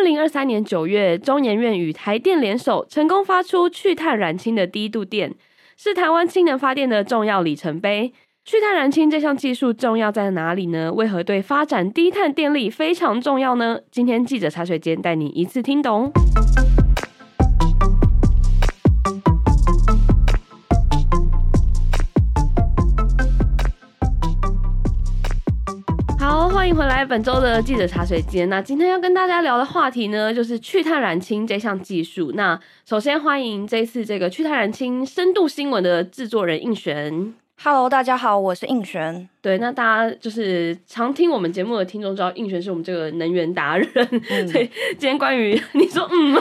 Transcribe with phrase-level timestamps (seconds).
[0.00, 5.34] 二零二三年九月，中研院与台电联手，成功发出去碳燃氢的第一度电，
[5.76, 8.10] 是台湾氢能发电的重要里程碑。
[8.42, 10.90] 去碳燃氢这项技术重要在哪里呢？
[10.90, 13.80] 为何对发展低碳电力非常重要呢？
[13.90, 16.10] 今天记者茶水间带你一次听懂。
[26.80, 28.48] 回来本周的记者茶水间。
[28.48, 32.32] 那今天要跟大家聊的话题呢，就是去碳燃氢这项技术。
[32.34, 37.34] 那首先欢迎这次这个去碳燃氢深度新闻的制作人应璇。
[37.62, 39.28] Hello，大家好，我是应璇。
[39.42, 43.88] 对，那大家就是常听我们节目的听众知道，应璇是我们这个能源达人。
[44.30, 46.40] 嗯、所以今天关于你说嗯吗？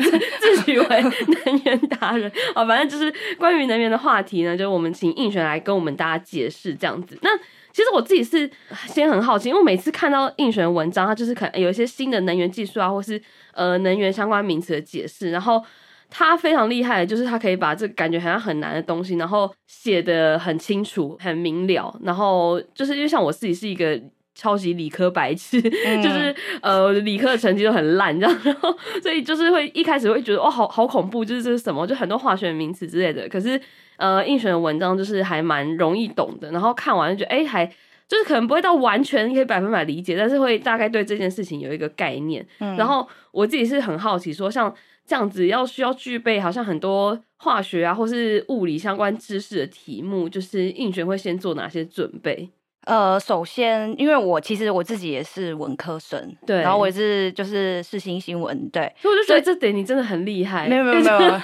[0.00, 7.18] 自 自诩为能源达人啊，反正就是关于能源的话题呢，就我们请应璇来跟我们大家解释这样子。
[7.20, 7.28] 那
[7.76, 8.50] 其实我自己是
[8.86, 13.20] 先很好奇，因为我每次看到应选文章，它就是可能有一些新的能源技术啊，或是
[13.52, 15.62] 呃能源相关名词的解释，然后。
[16.08, 21.92] 他非常厉害的，就是他可以把这感觉好像很难的东西，然后写的很清楚、很明了。
[22.04, 24.00] 然后就是因为像我自己是一个
[24.32, 28.72] 超级理科白痴， 嗯、就是呃理科的成绩都很烂，这样，然后
[29.02, 31.84] 所以就是会一开始会觉得哇，好好恐怖，就是这是什么？
[31.84, 33.28] 就很多化学名词之类的。
[33.28, 33.60] 可是
[33.96, 37.66] 呃，应选的文章就是还蛮容易懂的，然后看完就觉得哎、欸，还
[38.08, 42.46] 就是可能不会到完全可以百分百理解，但是会大概对这件事情有一个概念。
[42.60, 44.74] 嗯、然后我自己是很好奇，说像。
[45.08, 52.50] 这样子要需要具备好像很多化学啊或是物理相关知识的题目，就是应选会先做哪些准备？
[52.86, 60.68] 呃，首先，因为我其实我自己也是文科生，对，然后我也是就是世新新闻，对，所以我就觉得这点你真的很厉害。
[60.68, 61.40] 没有 没有没有，因为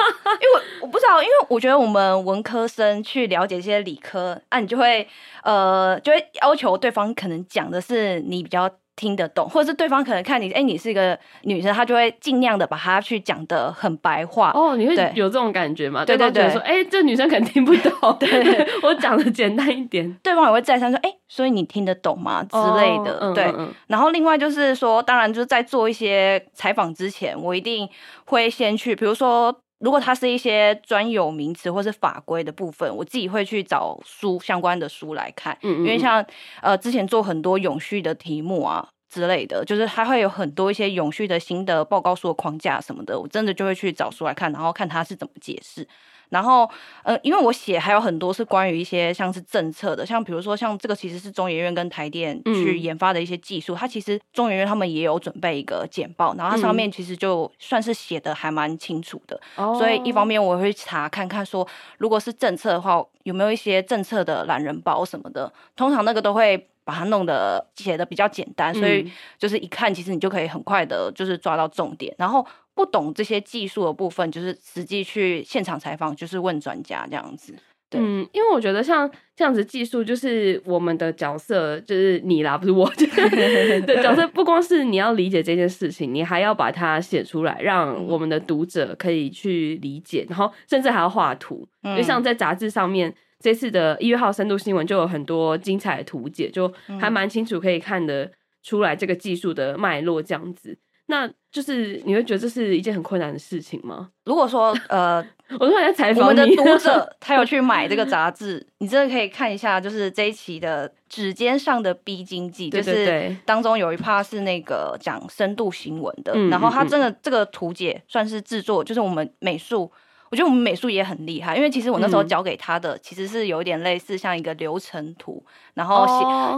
[0.80, 5.06] 我不知道，因为我觉得我们文科生去了解一些理科，啊，你就会
[5.42, 8.70] 呃就会要求对方可能讲的是你比较。
[8.94, 14.52] 听得懂，或者是对方可能看你，哎、欸，你是一个女生，他就会尽量的把它去讲的很白话。
[14.54, 16.04] 哦，你会有这种感觉吗？
[16.04, 18.16] 对对对，说，哎、欸，这女生可能听不懂。
[18.18, 18.28] 对，
[18.82, 22.42] 我讲的简单一点，对方也会再三说，哎、欸，所以你听得懂吗？
[22.44, 23.18] 之类的。
[23.20, 23.74] 哦、对、嗯嗯嗯。
[23.86, 27.88] 然后另外就是说，当然就是在做一些采访之前，我一定
[28.26, 29.58] 会先去，比如说。
[29.82, 36.24] 如果它是一些专有名词或是法规的部分，我自己会去找书相关的书来看，嗯嗯，因为像
[36.60, 45.86] 呃之前做很多永续的题目啊之类的，就是还会有很多一些永续的新的报告书的框架什么的，我真的就会去找书来看，然后看它是怎么解释。
[46.32, 46.68] 然后，
[47.02, 72.46] 呃，因为我写还有很多是关于一些像是政策的，像比如说像这个其实是中研院跟台电去研发的一些技术，嗯、它其实中研院他们也有准备一个简报，然后它上面其实就算是写的还蛮清楚的，嗯、所以一方面我会查看看说，如果是政策的话，有没有一些政策的懒人包什么的，通常那个都会把它弄得写的比较简单，所以就是一看其实你就可以很快的就是抓到重点，然后。
[72.74, 77.54] 不懂这些技术的部分，就是实际去现场采访，就是问专家这样子。
[77.90, 91.68] 对，嗯，因为我觉得像这样子技术，就是我们的角色，就是你啦，不是我， 就是对角色，不光是你要理解这件事情，你还要把它写出来，让我们的读者可以去理解，然后甚至还要画图。
[91.82, 100.78] 因为像在杂志上面，这次的一月号深度新闻就有很多精彩的图解，就还蛮清楚可以看得出来这个技术的脉络这样子。
[101.08, 104.08] 那就是你会觉得这是一件很困难的事情吗？
[104.24, 105.22] 如果说呃，
[105.60, 119.92] 我说在采访我们的读者， 他有去买这个杂志，你真的可以看一下，就是这一期的指尖上的 B 经济，就是当中有一 part 是那个讲深度新闻的，然后他真的这个图解算是制作，就是我们美术。
[120.32, 125.44] 我觉得我们美术也很厉害，因为其实我那时候交给他的其实是有一点类似像一个流程图，
[125.74, 126.06] 然后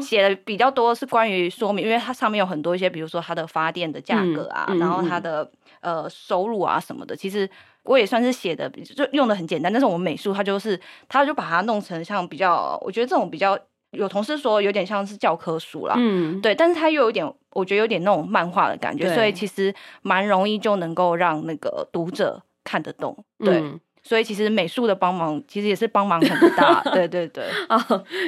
[0.00, 7.50] 写写的比较多是关于说明，因为它上面有很多一些，比如说它的发电的价格啊，然后它的呃收入啊什么的，其实
[7.82, 13.58] 我也算是写的就用的很简单，但是我们美术它就是它就把它弄成像比较，我觉得这种比较
[13.90, 22.40] 有同事说有点像是教科书啦，嗯，对，但是它又有点我觉得有点那种漫画的感觉，所以其实蛮容易就能够让那个读者。
[22.64, 27.44] 看得懂，对，嗯、所以其实美术的帮忙其实也是帮忙很大，对 对对。
[27.68, 27.78] 啊，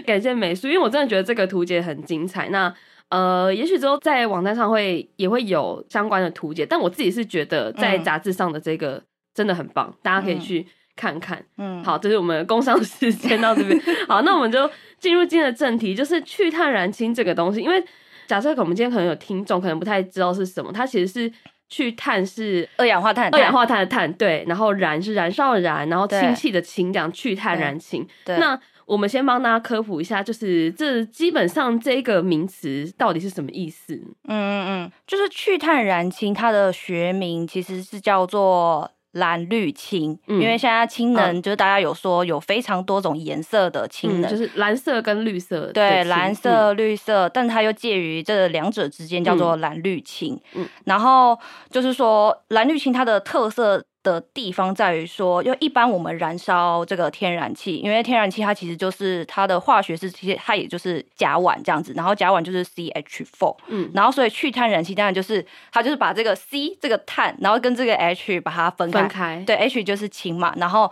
[0.07, 2.51] 感谢美术，因为我真的觉得这个图解很精彩。
[2.51, 2.73] 那
[3.09, 9.03] 呃，也许之后在网站上会也会有相关的图解，但我自己是觉得在杂志上的这个
[9.35, 11.45] 真的很棒，嗯、大家可以去看看。
[11.57, 13.81] 嗯，好，这是我们工商时间到这边。
[14.07, 14.69] 好，那我们就
[14.99, 17.61] 进入今天的正题，就是去碳燃氢这个东西。
[17.61, 17.83] 因为
[18.27, 21.33] 假设我们今天可能有听众可能不太知道是什么，它其实是。
[21.69, 28.07] 去碳是二氧化碳，二氧化碳的碳，对，然后燃是燃烧的燃，然后氢气的氢，这样去碳燃氢。
[28.27, 33.95] 那我们先帮大家科普一下，就是这基本上这个名词到底是什么意思？
[34.29, 50.41] 嗯嗯嗯，就是去碳燃氢，它的学名其实是叫做蓝绿青，嗯、因为现在氢能就是大家有说有非常多种颜色的氢能、嗯，就是蓝色跟绿色，对，蓝色、绿色，但它又介于这两者之间，叫做蓝绿青。
[50.55, 51.39] 嗯，然后
[51.71, 53.85] 就是说蓝绿青它的特色。
[54.07, 70.89] 的地方在于说，因为一般我们燃烧这个天然气，因为天然气它其实就是它的化学式，其实它也就是甲烷这样子，然后甲烷就是 C H four，嗯，然后所以去碳燃气当然就是它就是把这个 C 这个碳，然后跟这个 H 把它分开，分开，对，H 就是氢嘛，然后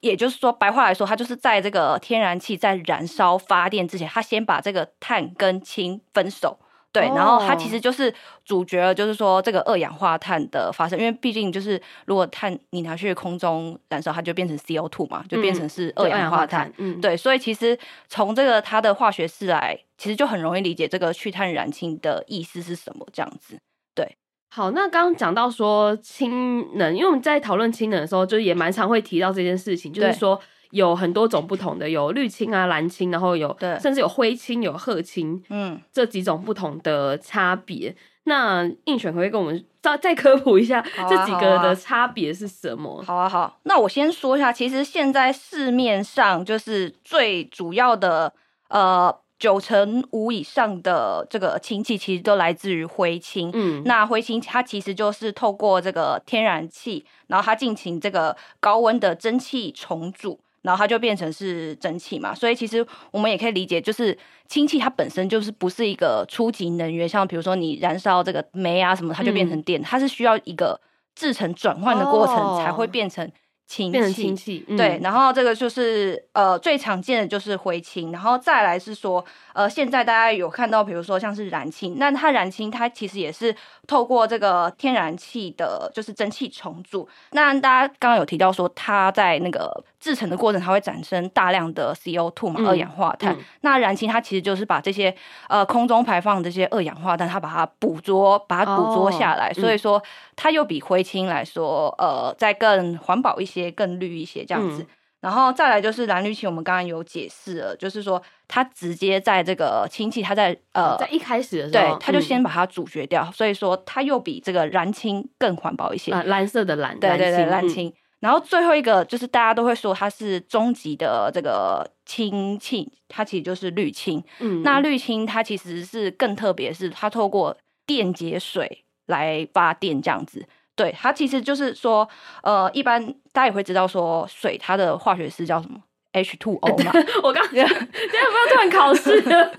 [0.00, 6.58] 也就是说白话来说，它就是在这个天然气在燃烧发电之前，它先把这个碳跟氢分手。
[7.00, 8.12] 对，然后它其实就是
[8.44, 16.72] 主角，就是说这个二氧化碳的发生，因为毕竟就是如果碳你拿去空中燃烧，它就变成 CO2 嘛，就变成是二氧化碳。
[16.78, 17.78] 嗯，对，所以其实
[18.08, 23.58] 从这个它的化学式来，其实就很容易理解这个去碳燃氢的意思是什么这样子。
[23.94, 24.16] 对，
[24.50, 30.40] 好，那刚刚讲到说氢能，因为我们在讨论氢能的时候，就也蛮常会提到这件事情，就是说。
[30.70, 37.94] 有很多种不同的，有绿青啊、蓝青，然后有甚至有灰青、有褐青，嗯，这几种不同的差别。
[38.24, 43.02] 那应选可以跟我们再再科普一下这几个的差别是什么？
[43.02, 48.34] 好啊，好啊，那我先说一下，其实现在市面上就是最主要的，
[48.68, 53.50] 呃，九成五以上的这个氢气其实都来自于灰氢。
[53.54, 60.38] 嗯，那灰氢它其实就是透过这个天然气，然后它进行这个高温的蒸汽重组。
[60.62, 64.16] 然后它就变成是蒸汽嘛，所以其实我们也可以理解，就是
[64.48, 70.80] 氢气它本身就是不是一个初级能源，像比如说你燃烧这个煤啊什么，它就变成电，嗯、它是需要一个
[71.14, 73.30] 制成转换的过程才会变成
[73.68, 74.64] 氢气。
[74.76, 79.24] 对，然后这个就是呃最常见的就是灰氢，然后再来是说。
[79.54, 83.52] 呃，现在大家有看到，比如说像是燃氢，那它燃氢它其实也是
[83.88, 87.08] 透过这个天然气的，就是蒸汽重组。
[87.32, 93.36] 那大家刚刚有提到说，它在那个制成的过程，它会产生大量的 CO two 嘛，二氧化碳。
[93.62, 95.12] 那燃氢它其实就是把这些
[95.48, 99.48] 呃空中排放这些二氧化碳，它把它捕捉，把它捕捉下来。
[99.48, 100.00] 哦、所以说，
[100.36, 104.82] 它又比灰氢来说，呃，再更环保一些，更绿一些这样子。
[104.82, 104.86] 嗯
[105.20, 116.12] 然后再来就是蓝绿氢，我们刚刚有解释了，就是说它直接在这个氢气，它在呃在一开始的时候，对，它就先把它阻绝掉，嗯、所以说它又比这个燃氢更环保一些。
[116.12, 117.88] 啊、蓝色的蓝，对对对，蓝氢。
[117.88, 124.22] 嗯、然后最后一个就是大家都会说它是终极的这个氢气，它其实就是绿氢。
[124.38, 130.46] 嗯，那绿氢它其实是更特别，是它透过电解水来发电这样子。
[130.78, 132.08] 对，它其实就是说，
[132.44, 135.76] 呃，一般大家也会知道说，水它的化学式叫什么
[136.12, 136.92] ？H2O 嘛。
[137.24, 139.52] 我刚，现在不要突然考试了，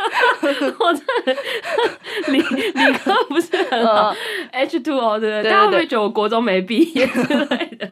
[0.79, 4.15] 我这理理科不是很好。
[4.53, 5.43] H2O 对不对？
[5.43, 7.91] 大家会不会觉得我国中没毕业之类的？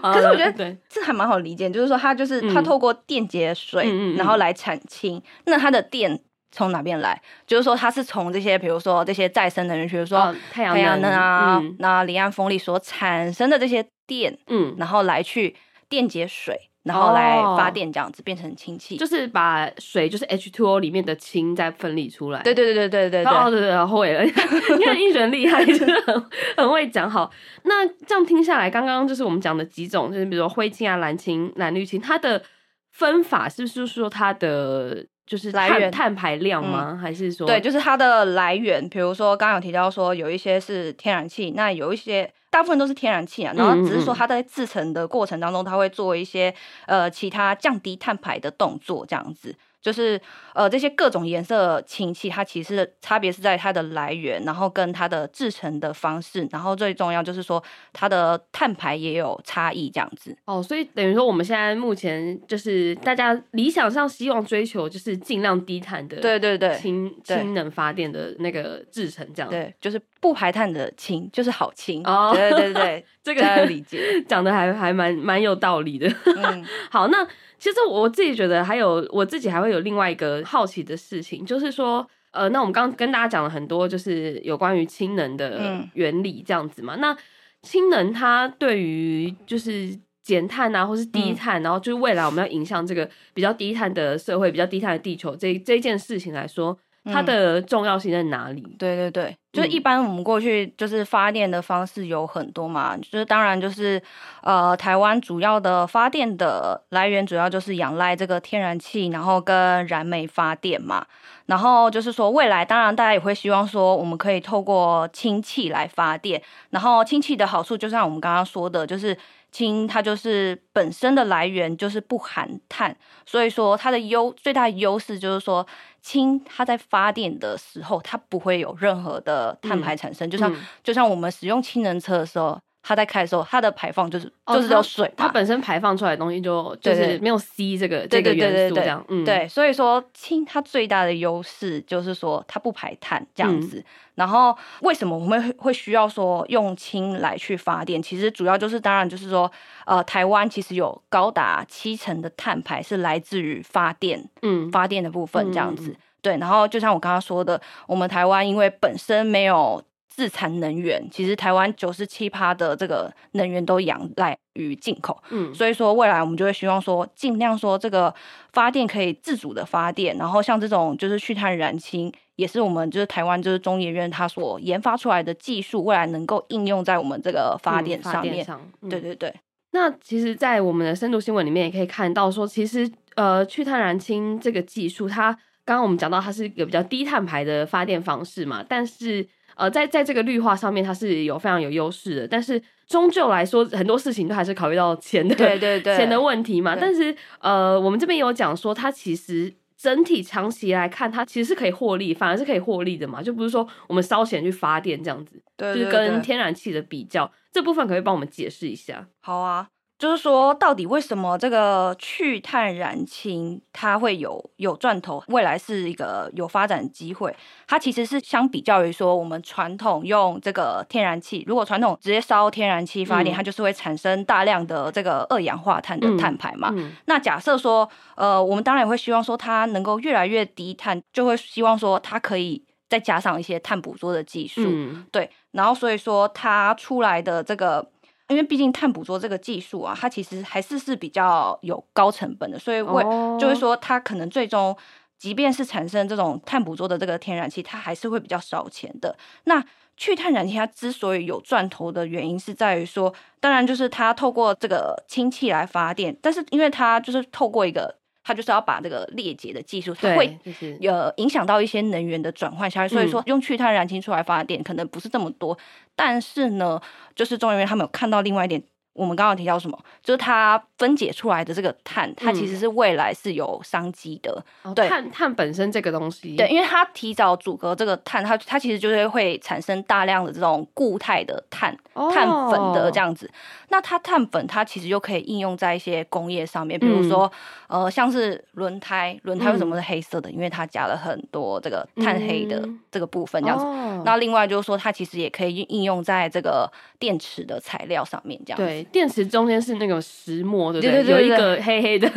[0.00, 6.22] 可是我觉得对，这还蛮好理解，就是说它就是它透过电解水，然后来产氢，那它的电。
[6.52, 7.20] 从哪边来？
[7.46, 15.54] 就是说，它是从这些，比如说这些再生能源，比如说太阳能啊，嗯、那离岸风力所产生的这些电，嗯，然后来去
[15.88, 22.42] 电解水，然后来发电，这样子、哦、变成氢气，就是把水就是 H2O 里面的氢再分离出来。
[22.42, 26.24] 对对对对对对对，哦对对会了， 你看应选厉害，真的很
[26.56, 27.08] 很会讲。
[27.08, 27.30] 好，
[27.62, 32.42] 那这样听下来，刚刚就是我们讲的几种，就是比如说灰氢啊、蓝氢、蓝绿氢，它的
[32.90, 35.06] 分法是不是说它的？
[35.30, 36.88] 就是来源碳排量吗？
[36.90, 38.88] 嗯、还是说对，就是它的来源。
[38.88, 43.54] 比如说，刚刚有提到说有一些是天然气，那有一些大部分都是天然气啊。
[43.56, 46.52] 然后只是说它在制成的过程当中，它会做一些
[46.86, 49.54] 呃其他降低碳排的动作，这样子。
[49.80, 50.20] 就是
[50.54, 60.36] 呃这些各种颜色氢气，它其实差别是在它的来源，然后跟它的制成的方式，然后最重要就是说它的碳排也有差异这样子。
[60.44, 69.56] 哦，所以等于说我们现在目前就是大家理想上希望追求就是尽量低碳的，对对对，氢氢能发电的那个制成这样子。
[69.56, 72.02] 对，就是不排碳的氢就是好氢。
[72.06, 73.98] 哦，对对对， 这个理解
[74.28, 76.06] 讲的还还蛮蛮有道理的。
[76.36, 77.26] 嗯， 好，那。
[77.60, 86.96] 其实我自己觉得，还有我自己还会有另外一个好奇的事情，就是说，呃，那我们刚刚跟大家讲了很多，就是有关于氢能的原理这样子嘛。
[86.96, 87.16] 嗯、那
[87.60, 98.60] 氢能它对于就是减碳啊，或是低碳，嗯、然后就是未来我们要迎向这个比较低碳的社会，比较低碳的地球这这件事情来说，它的重要性在哪里？
[98.78, 104.00] 对对对，就是一般我们过去就是发电的方式有很多嘛，就是当然就是
[104.42, 111.06] 呃台湾主要的发电的来源主要就是仰赖这个天然气，然后跟燃煤发电嘛。
[111.46, 116.40] 然后就是说未来当然大家也会希望说我们可以透过氢气来发电，
[116.70, 119.16] 然后氢气的好处就像我们刚刚说的，就是。
[119.52, 125.66] 氢它就是本身的来源就是不含碳，所以说它的优最大的优势就是说
[126.00, 132.58] 氢它在发电的时候它不会有任何的碳排产生，嗯、就像、嗯、就像我们使用氢能车的时候。
[132.82, 143.78] 它在开的时候，它的排放就是、哦、就是有水它，它本身排放出来的东西就就是没有 C 这个这个元素这样，嗯，对，所以说氢它最大的优势就是说它不排碳这样子。
[143.78, 143.84] 嗯、
[144.14, 148.02] 然后为什么我们会会需要说用氢来去发电？
[148.02, 149.50] 其实主要就是当然就是说，
[149.84, 155.90] 呃，台湾其实有高达七成的碳排是来自于发电，嗯，发电的部分这样子。
[155.90, 159.82] 嗯、对，然后就像我刚刚说的，我们台湾因为本身没有。
[160.20, 168.14] 自产能源，其实台湾九十七趴的这个能源都仰赖于进口，嗯，所以说未来我们就会希望说，尽量说这个
[168.52, 178.44] 发电可以自主的发电，然后像这种就是去碳燃氢，也是我们就是台湾就是中研院它所研发出来的技术，未来能够应用在我们这个发电上面。
[178.44, 179.34] 嗯，上，嗯，对对对。
[179.70, 185.32] 那其实，在我们的深度新闻里面也可以看到说，其实呃，去碳燃氢这个技术，它
[185.64, 189.26] 刚刚我们讲到它是一个比较低碳排的发电方式嘛，但是。
[189.60, 196.74] 呃，在在这个绿化上面，它是有非常有优势的，但是终究来说，很多事情都还是考虑到钱的，对对对，钱的问题嘛。
[196.74, 209.06] 但是呃，我们这边有讲说，它其实整体长期来看，它其实是可以获利，反而是可以获利的嘛，就不是说我们烧钱去发电这样子，对，对，对，就是跟天然气的比较，这部分可以帮我们解释一下？
[209.20, 209.68] 好啊。
[210.00, 215.22] 就是说，到底为什么这个去碳燃氢它会有有赚头？
[215.28, 217.36] 未来是一个有发展机会。
[217.68, 226.70] 它其实是相比较于说，我们传统用这个天然气，如果传统直接烧天然气发电，嗯、它就是会产生大量的这个二氧化碳的碳排嘛。
[226.72, 235.28] 嗯嗯、那假设说，呃，我们当然也会希望说它能够越来越低碳，就会希望说它可以再加上一些碳捕捉的技术，嗯、对。
[235.52, 237.86] 然后所以说它出来的这个。
[238.30, 243.02] 因为毕竟碳捕捉这个技术啊，它其实还是是比较有高成本的，所以会
[243.38, 244.74] 就会说它可能最终，
[245.18, 249.14] 即便是产生这种碳捕捉的这个天然气，它还是会比较烧钱的。
[249.44, 249.62] 那
[249.96, 257.99] 去碳燃气它之所以有赚头的原因，是在于说，当然就是它透过这个氢气来发电，但是因为它就是透过一个。
[258.22, 260.38] 它就是要把这个裂解的技术，它会
[260.82, 265.58] 呃影响到一些能源的转换下来，所以说用去碳燃氢出来发电可能不是这么多，
[265.94, 266.80] 但是呢，
[267.14, 268.62] 就是中研院他们有看到另外一点。
[268.92, 269.78] 我们刚刚提到什么？
[270.02, 274.44] 就是它分解出来的这个碳，它其实是未来是有商机的。
[274.64, 283.30] 嗯、对，碳碳本身这个东西，对，因为它提早阻隔这个碳，它它其实就是会产生大量的这种固态的碳、哦、碳粉的这样子。
[283.68, 287.30] 那它碳粉，它其实就可以应用在一些工业上面，比如说、
[287.68, 290.28] 嗯、呃，像是轮胎，轮胎为什么是黑色的？
[290.28, 293.64] 嗯、因为它加了很多这个碳黑的这个部分这样子。
[293.64, 298.79] 嗯、那另外就是说，它其实也可以应用在这个电池的材料上面这样子。
[298.82, 298.88] 对。
[298.92, 301.02] 电池中间是那个石墨，对不对？
[301.02, 302.08] 对对对对，有一个黑黑的，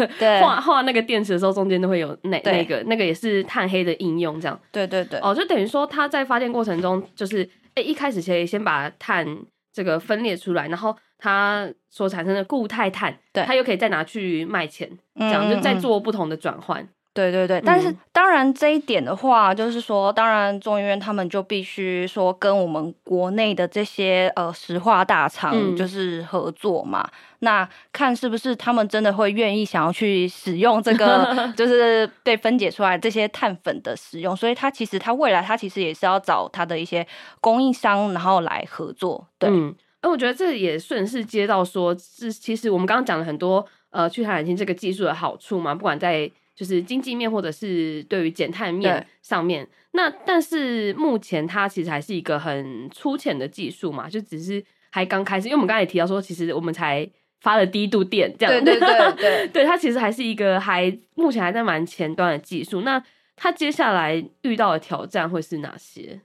[0.41, 4.60] 画画那个电池的时候，中间都会有那那个那个也是碳黑的应用，这样。
[4.72, 5.20] 对对对。
[5.22, 9.25] 哦，就等于说它在发电过程中，就是哎一开始先先把碳
[9.72, 16.88] 这个分裂出来，然后它所产生的固态碳，对，它又可以再拿去卖钱，这样就再做不同的转换。
[17.13, 37.05] 对对对，但是当然这一点的话，就是说，当然中研院他们就必须说跟我们国内的这些呃石化大厂就是合作嘛，嗯、那看是不是他们真的会愿意想要去使用这个， 就是被分解出来这些碳粉的使用，所以它其实它未来它其实也是要找它的一些
[37.39, 39.27] 供应商，然后来合作。
[39.38, 55.48] 对，嗯，而我觉得这也顺势接到说，是其实我们刚刚讲了很多呃去碳燃氢这个技术的好处嘛，不管在就是经济面，或者是对于减碳面上面，那但是目前它其实还是一个很粗浅的技术嘛，就只是还刚开始。
[55.48, 62.81] 因为我们刚才也提到说，其实我们才发了第一度电，这样对对对对，对 它其实还是一个还目前还在蛮前端的技术。
[62.81, 63.03] 那
[63.36, 66.22] 它接下来遇到的挑战会是哪些？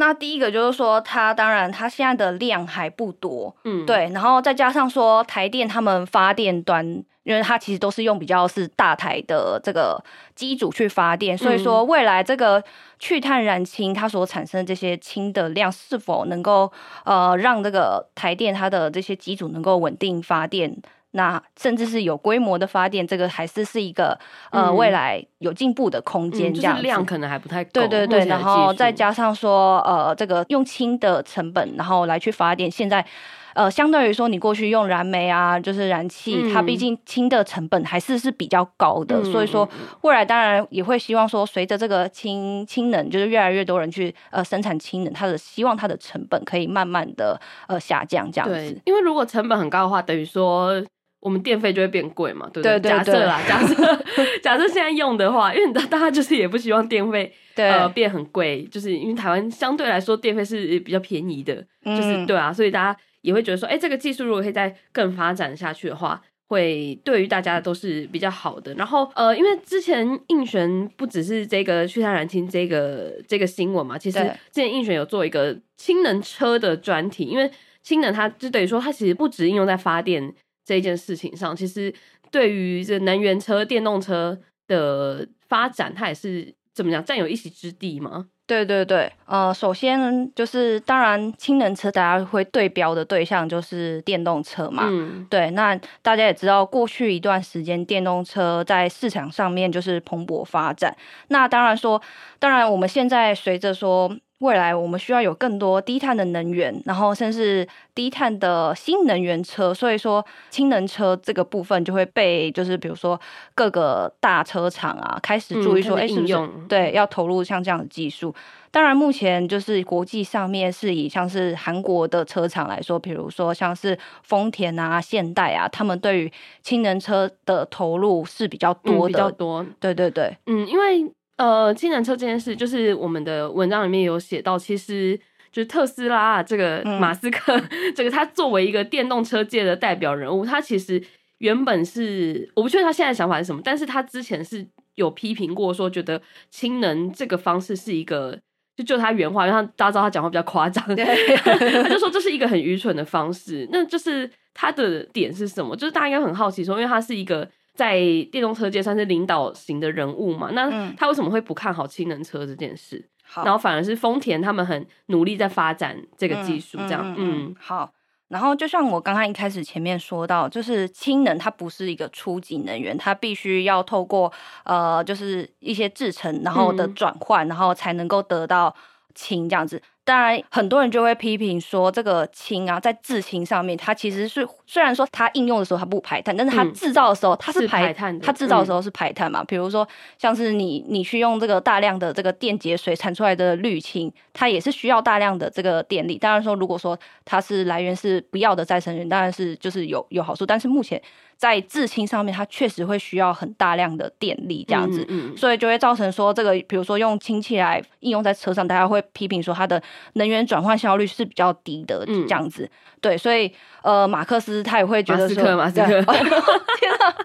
[0.00, 7.04] 那第一个就是说，它当然它现在的量还不多，嗯，对，然后再加上说台电他们发电端。
[7.22, 10.02] 因为它其实都是用比较是大台的这个
[10.34, 12.64] 机组去发电，所以说未来这个
[12.98, 16.72] 去碳燃氢它所产生这些氢的量是否能够
[17.04, 20.74] 呃让这个台电它的这些机组能够稳定发电，
[21.12, 24.18] 那甚至是有规模的发电，这个还是是一个
[24.50, 27.70] 呃未来有进步的空间，这样、嗯就是、量可能还不太够。
[27.72, 33.04] 对对对，然后再加上说，呃，这个用氢的成本，然后来去发电，现在。
[33.52, 39.68] 呃，相对于说，你过去用燃煤啊，就是燃气，嗯、它毕竟氢的成本还是是比较高的，嗯、所以说
[40.02, 48.80] 未来当然也会希望说，随着这个氢氢能，就是越来越多人去呃生产氢能，它的希望它的成本可以慢慢的呃下降这样子。
[48.84, 50.80] 因为如果成本很高的话，等于说
[51.20, 52.80] 我们电费就会变贵嘛，对不对？
[52.80, 54.04] 对对对，假设啦，假设
[54.42, 62.98] 假设现在用的话，因为大家就是也不希望电费呃变很贵，就是因为台湾相对来说电费是比较便宜的，就是、嗯、对啊，所以大家。
[63.22, 68.72] 也会觉得说，哎，这个技术如果可以再更发展下去的话，会对于大家都是比较好的。
[68.76, 74.18] 然后，呃，因为之前应选不只是这个去碳燃氢这个这个新闻嘛，其实
[74.50, 77.50] 之前应选有做一个氢能车的专题，因为
[77.82, 80.32] 氢能它就等于说它其实不止应用在发电
[80.70, 81.92] 这件事情上，其实
[82.30, 88.28] 对于这能源车、电动车的发展，它也是怎么讲占有一席之地吗。
[88.46, 94.84] 对对对，呃，首先就是当然，氢能车大家会对标的对象就是电动车嘛。
[94.88, 100.96] 嗯，对，那大家也知道，过去一段时间电动车在市场上面就是蓬勃发展。
[101.28, 102.00] 那当然说，
[102.38, 104.16] 当然我们现在随着说。
[104.40, 113.20] 未来我们需要有更多低碳的能源，然后甚至低碳的新能源车，所以说氢能车这个部分就会被就是比如说
[113.54, 118.34] 各个大车厂啊开始注意说，哎、嗯，是不是对要投入像这样的技术？
[118.70, 126.32] 当然，目前就是国际上面是以像是韩国的车厂来说，比如说像是丰田啊、现代啊，他们对于
[126.62, 129.66] 氢能车的投入是比较多的，嗯、比较多。
[129.78, 131.12] 对对对，嗯，因为。
[131.40, 135.18] 呃，氢能车这件事，就是我们的文章里面有写到，其实
[135.50, 141.02] 就是特斯拉这个马斯克，嗯、 这个他作为一个电动车界的代表人物，他其实
[141.38, 144.66] 原本是我不确定他现在想法是什么，但是他之前是
[144.96, 146.20] 有批评过，说觉得
[146.50, 148.38] 氢能这个方式是一个，
[148.76, 151.06] 就就他原话，因为他大家知道他讲话比较夸张，对
[151.82, 153.66] 他就说这是一个很愚蠢的方式。
[153.72, 155.74] 那就是他的点是什么？
[155.74, 157.48] 就是大家应该很好奇说，因为他是一个。
[157.80, 157.98] 在
[158.30, 160.50] 电动车界算是领导型的人物嘛？
[160.52, 163.08] 那他为什么会不看好氢能车这件事？
[163.24, 167.14] 好，然后反而是丰田他们很努力在发展这个技术，这样。
[167.16, 167.90] 嗯，嗯，好。
[168.28, 174.30] 然后就像我刚刚一开始前面说到，就是氢能它不是一个初级能源，它必须要透过
[174.64, 178.72] 呃，就是一些制成，然后的转换，然后才能够得到
[179.14, 179.82] 氢这样子。
[180.10, 189.44] 当然，很多人就会批评说，这个氢啊，在制氢上面，它其实是虽然说它应用的时候它不排碳，但是它制造的时候它是排碳，它制造的时候是排碳嘛。
[189.44, 189.86] 比如说，
[190.18, 196.18] 像是你你去用这个大量的这个电解水产出来的氯氢，它也是需要大量的这个电力。
[196.18, 200.44] 当然说，如果说它是来源是不要的再生能源，当然是就是有有好处。
[200.44, 201.00] 但是目前
[201.40, 212.64] 在制氢上面，它确实会需要很大量的电力这样子，嗯嗯，所以就会造成说这个，比如说用氢气来应用在车上，大家会批评说它的能源转换效率是比较低的这样子。
[212.64, 213.50] 嗯、对，所以
[213.80, 216.42] 呃，马克思他也会觉得说，马斯克，马斯克，
[216.78, 217.16] 天啊，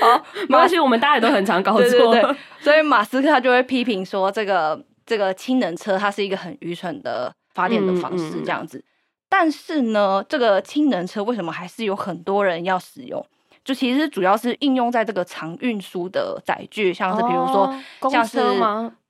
[0.00, 8.82] 好， 没关系，我们大家也都很常搞错，对对对，所以马斯克他就会批评说，这个这个氢能车它是一个很愚蠢的发电的方式这样子。
[9.28, 13.22] 但是呢，这个氢能车为什么还是有很多人要使用？
[13.70, 17.72] 就其实主要是应用在这个长运输的载具，像是比如说
[18.10, 18.40] 像是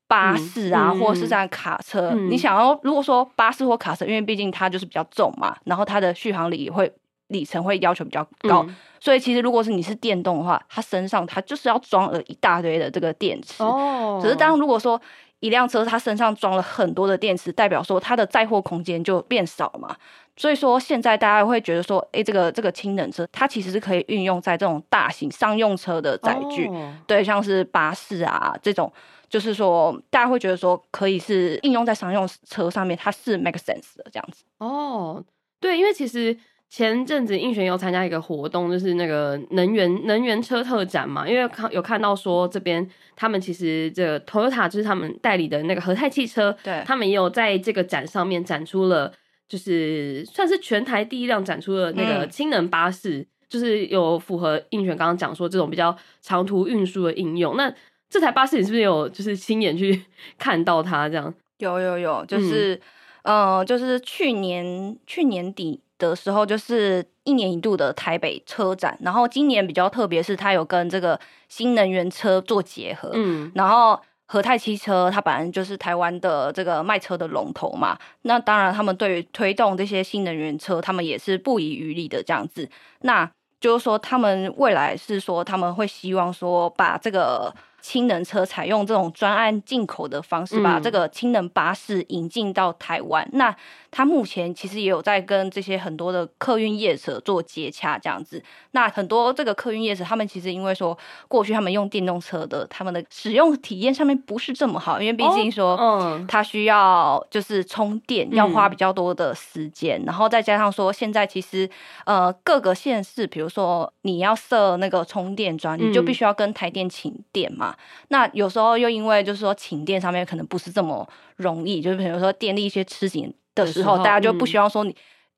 [0.07, 2.11] 巴士啊，或者是像卡车。
[2.11, 6.93] 你想要如果说巴士或卡车，因为毕竟它就是比较重嘛，然后它的续航里会
[7.29, 8.67] 里程会要求比较高，
[9.01, 13.63] 所以其实如果是你是电动的话，它身上它就是要装了一大堆的这个电池。
[13.63, 15.01] 哦，只是当如果说
[15.41, 19.97] 一辆车它身上装了很多的电池，代表说它的载货空间就变少嘛。
[20.37, 28.91] 所以说，现在大家会觉得说，哎、欸，这个这个氢能车，它其实是可以运用在这种大型商用车的载具，哦、对，像是巴士啊这种，
[29.29, 34.45] 就是说大家会觉得说，可以是应用在商用车上面，它是 make sense 的这样子。
[34.59, 35.23] 哦，
[35.59, 36.35] 对，因为其实
[36.71, 49.13] 前阵子应选有参加一个活动，就是那个能源能源车特展嘛，因为看有看到说这边他们其实这个 Toyota 就是他们代理的那个和泰汽车，对，他们也有在这个展上面展出了。
[49.49, 57.57] 就是算是全台第一辆展出的那个氢能巴士，嗯、就是有符合应选刚刚讲说这种比较长途运输的应用。
[57.57, 57.75] 那
[58.09, 60.05] 这台巴士你是不是有就是亲眼去
[60.39, 61.35] 看到它这样？
[61.59, 62.77] 有有有，就是、
[63.25, 74.01] 嗯、呃，就是去年去年底的时候，就是一年一度的台北车展，然后今年比较特别是它有跟这个新能源车做结合，嗯，然后。
[74.33, 77.99] 和泰汽车，它本来就是台湾的这个卖车的龙头嘛。
[78.23, 82.69] 那当然，他们对于推动这些新能源车，他们也是不遗余力的这样子。
[83.01, 93.29] 那就是说，他们未来是说他们会希望说，把这个氢能车采用这种专案进口的方式，把这个氢能巴士引进到台湾。
[93.33, 93.57] 嗯、那
[93.91, 98.43] 他目前其实也有在跟这些很多的客运业者做接洽，这样子。
[98.71, 111.69] 那很多这个客运业者，他们其实因为说过去他们用电动车的，他们的使用体验上面不是这么好，因为毕竟说，嗯，他需要就是充电，要花比较多的时间，嗯、然后再加上说现在其实
[112.07, 117.75] 呃各个县市，比如说你要设那个充电桩，你就必须要跟台电请电嘛。
[117.77, 117.77] 嗯、
[118.09, 123.35] 那有时候又因为就是说请电上面可能不是这么容易，就是比如说电力一些吃紧。
[123.55, 124.95] 的时候，大家就不希望说你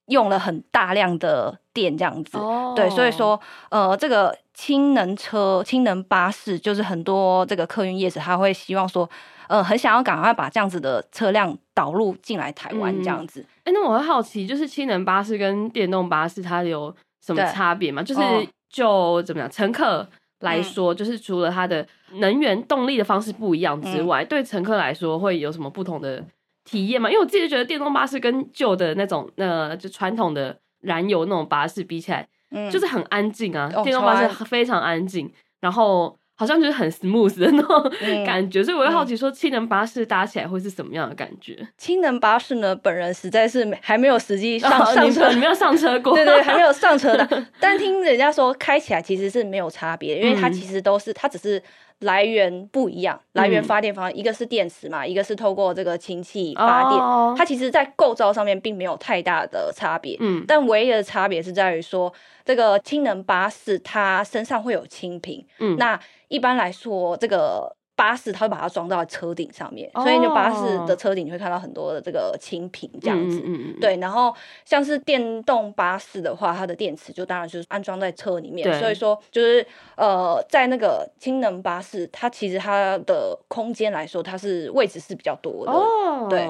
[0.07, 9.09] 用了很大量的电这样子，嗯、对，所以说，呃，这个氢能车、氢能巴士，就是很多这个客运业者他会希望说，
[9.48, 13.40] 呃，很想要赶快把这样子的车辆导入进来台湾这样子。
[13.64, 16.94] 哎、嗯欸，那我会好奇，就是氢能巴士跟电动巴士它有
[17.25, 18.03] 什么差别吗？
[18.03, 18.20] 就是
[18.68, 20.07] 就怎么样，乘客
[20.40, 26.22] 来说，嗯、就是除了它的能源动力的方式不一样之外，嗯、对乘客来说会有什么不同的？
[26.64, 33.68] 体验嘛，因为我自己觉得电动巴士跟旧的那种，呃，就传统的燃油那种巴士比起来，嗯，就是很安静啊。
[33.83, 41.66] 电动巴士非常安静，然后好像就是很 smooth 的那种感觉，所以我会好奇说，氢能巴士搭起来会是什么样的感觉？
[41.77, 47.46] 氢能巴士呢，本人实在是还没有实际上 上车，你没有上车过，对对，还没有上车的。
[47.59, 51.61] 但听人家说，开起来其实是没有差别，因为它其实都是，它只是。
[52.03, 62.12] 来源不一样，来源发电方，嗯、一个是电池嘛，一个是透过这个氢气发电，哦、它其实在构造上面并没有太大的差别，嗯，但唯一的差别是在于说，
[62.45, 67.75] 这个氢能巴士它身上会有氢瓶，嗯，那一般来说这个。
[67.94, 73.40] 巴士，它会把它装到车顶上面，所以就巴士的车顶你会看到很多的这个清瓶这样子。
[73.44, 79.64] 嗯、对，然后像是电动巴士的话，它的电池就当然就是安装在车里面，所以说就是
[79.96, 85.72] 呃，在那个氢能巴士，它其实它的空间来说，它是位置是比较多的。
[85.72, 86.40] 哦，对，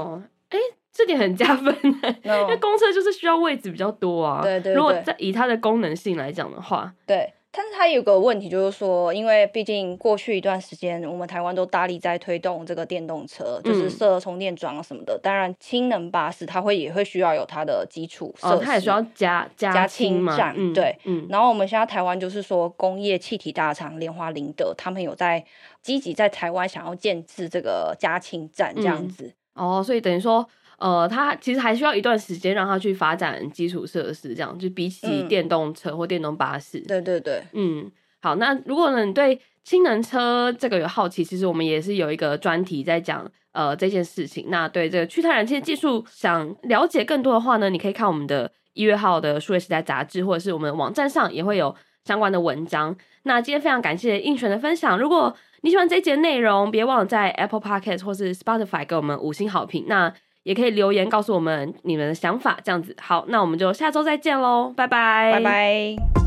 [0.50, 0.58] 哎，
[0.92, 4.40] 这点很加分哎，因为公车就是需要位置比较多啊。
[4.42, 4.74] 对，对对。
[4.74, 7.32] 如果在以它的功能性来讲的话，对。
[7.54, 15.20] 但是它有个问题，就是说，因为毕竟过去一段时间，我们台湾都大力在推动这个电动车，嗯、就是设充电桩什么的。
[15.22, 21.26] 当然，氢能巴士它会也会需要有它的基础设施，哦，它也需要加加氢站，嗯、对，嗯。
[21.28, 25.44] 然后我们现在台湾就是说，工业气体大厂莲花林德他们有在
[25.82, 29.66] 积极在台湾想要建制这个加氢站这样子，嗯。
[29.66, 30.48] 哦，所以等于说。
[30.82, 36.80] 呃，它其实还需要一段时间让它去发展基础设施，这样就比起电动车或电动巴士。
[36.80, 37.88] 嗯、对对对，嗯，
[38.20, 44.46] 好，那如果呢你对氢能车这个有好奇，其实我们也是有一个专题在讲呃这件事情。
[44.48, 51.72] 那对这个去碳燃气技术想了解更多的话呢，你可以看我们的一月号的数位时代杂志，或者是我们网站上也会有
[52.04, 52.96] 相关的文章。
[53.22, 54.98] 那今天非常感谢映璇的分享。
[54.98, 59.84] 如果你喜欢这一节内容，别忘了在 Apple Podcast 或是 Spotify 给我们五星好评。
[59.86, 62.94] 那也可以留言告诉我们你们的想法，这样子。
[63.00, 66.21] 好，那我们就下周再见喽，拜拜，拜拜。